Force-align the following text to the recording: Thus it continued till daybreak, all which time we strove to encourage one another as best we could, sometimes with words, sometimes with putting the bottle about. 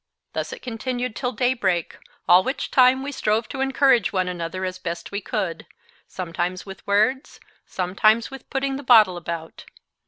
Thus 0.33 0.51
it 0.51 0.63
continued 0.63 1.15
till 1.15 1.31
daybreak, 1.31 1.95
all 2.27 2.43
which 2.43 2.71
time 2.71 3.03
we 3.03 3.11
strove 3.11 3.47
to 3.49 3.61
encourage 3.61 4.11
one 4.11 4.27
another 4.27 4.65
as 4.65 4.79
best 4.79 5.11
we 5.11 5.21
could, 5.21 5.67
sometimes 6.07 6.65
with 6.65 6.81
words, 6.87 7.39
sometimes 7.67 8.31
with 8.31 8.49
putting 8.49 8.77
the 8.77 8.81
bottle 8.81 9.15
about. 9.15 9.65